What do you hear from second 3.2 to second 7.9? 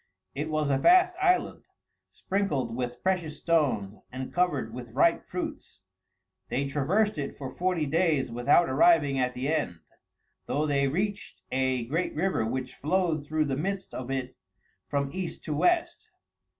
stones, and covered with ripe fruits; they traversed it for forty